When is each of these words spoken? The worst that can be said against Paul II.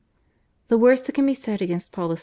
The 0.69 0.79
worst 0.79 1.05
that 1.05 1.11
can 1.11 1.27
be 1.27 1.35
said 1.35 1.61
against 1.61 1.91
Paul 1.91 2.11
II. 2.11 2.17